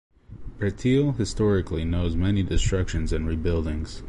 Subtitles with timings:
[0.57, 3.99] Breteuil historically knows many destructions and re-buildings.